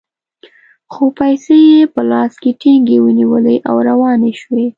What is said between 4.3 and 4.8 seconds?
شوې.